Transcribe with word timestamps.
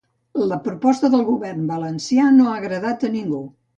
La 0.51 0.55
proposta 0.67 1.11
del 1.15 1.25
govern 1.29 1.69
valencià 1.73 2.31
no 2.39 2.49
ha 2.49 2.57
agradat 2.63 3.07
a 3.11 3.13
ningú. 3.19 3.43